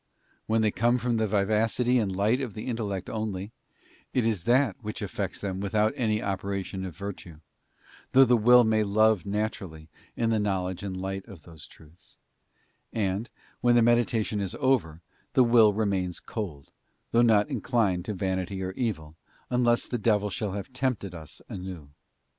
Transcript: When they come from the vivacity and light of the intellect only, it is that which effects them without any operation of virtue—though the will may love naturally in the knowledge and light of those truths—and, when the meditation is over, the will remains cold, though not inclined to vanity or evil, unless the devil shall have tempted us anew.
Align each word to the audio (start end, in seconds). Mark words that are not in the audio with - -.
When 0.47 0.61
they 0.63 0.71
come 0.71 0.97
from 0.97 1.17
the 1.17 1.27
vivacity 1.27 1.99
and 1.99 2.15
light 2.15 2.41
of 2.41 2.55
the 2.55 2.65
intellect 2.65 3.07
only, 3.07 3.51
it 4.15 4.25
is 4.25 4.45
that 4.45 4.75
which 4.81 4.99
effects 4.99 5.41
them 5.41 5.59
without 5.59 5.93
any 5.95 6.23
operation 6.23 6.83
of 6.85 6.97
virtue—though 6.97 8.25
the 8.25 8.35
will 8.35 8.63
may 8.63 8.83
love 8.83 9.27
naturally 9.27 9.89
in 10.15 10.31
the 10.31 10.39
knowledge 10.39 10.81
and 10.81 10.99
light 10.99 11.27
of 11.27 11.43
those 11.43 11.67
truths—and, 11.67 13.29
when 13.59 13.75
the 13.75 13.83
meditation 13.83 14.39
is 14.41 14.55
over, 14.59 15.01
the 15.33 15.43
will 15.43 15.71
remains 15.71 16.19
cold, 16.19 16.71
though 17.11 17.21
not 17.21 17.47
inclined 17.47 18.03
to 18.05 18.15
vanity 18.15 18.63
or 18.63 18.71
evil, 18.71 19.15
unless 19.51 19.87
the 19.87 19.99
devil 19.99 20.31
shall 20.31 20.53
have 20.53 20.73
tempted 20.73 21.13
us 21.13 21.43
anew. 21.47 21.89